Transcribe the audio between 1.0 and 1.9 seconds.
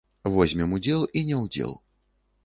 і не ўдзел.